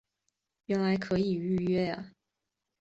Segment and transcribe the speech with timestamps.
[0.65, 2.11] 原来可以预约呀